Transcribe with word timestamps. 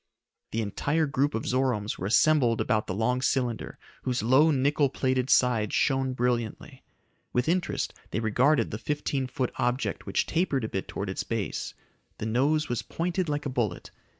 The 0.49 0.63
entire 0.63 1.05
group 1.05 1.35
of 1.35 1.45
Zoromes 1.45 1.99
were 1.99 2.07
assembled 2.07 2.59
about 2.59 2.87
the 2.87 2.95
long 2.95 3.21
cylinder, 3.21 3.77
whose 4.01 4.23
low 4.23 4.49
nickel 4.49 4.89
plated 4.89 5.29
sides 5.29 5.75
shone 5.75 6.13
brilliantly. 6.13 6.81
With 7.33 7.47
interest 7.47 7.93
they 8.09 8.19
regarded 8.19 8.71
the 8.71 8.79
fifteen 8.79 9.27
foot 9.27 9.51
object 9.57 10.07
which 10.07 10.25
tapered 10.25 10.63
a 10.63 10.69
bit 10.69 10.87
towards 10.87 11.11
its 11.11 11.23
base. 11.23 11.75
The 12.17 12.25
nose 12.25 12.67
was 12.67 12.81
pointed 12.81 13.29
like 13.29 13.45
a 13.45 13.49
bullet. 13.49 13.91